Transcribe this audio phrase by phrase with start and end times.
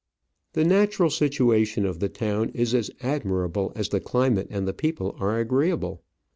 [0.53, 5.15] The natural situation of the town is as admirable as the climate and the people
[5.19, 6.01] are agreeable.